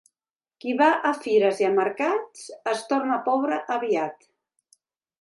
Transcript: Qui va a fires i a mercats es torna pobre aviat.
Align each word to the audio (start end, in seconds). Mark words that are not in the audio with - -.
Qui 0.63 0.71
va 0.79 0.87
a 1.09 1.11
fires 1.25 1.61
i 1.65 1.69
a 1.69 1.71
mercats 1.77 2.49
es 2.75 2.83
torna 2.95 3.23
pobre 3.31 3.63
aviat. 3.81 4.31